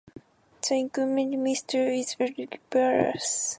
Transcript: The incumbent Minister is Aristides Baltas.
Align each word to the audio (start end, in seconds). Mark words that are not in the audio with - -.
The 0.67 0.77
incumbent 0.79 1.29
Minister 1.29 1.83
is 1.89 2.15
Aristides 2.19 2.57
Baltas. 2.71 3.49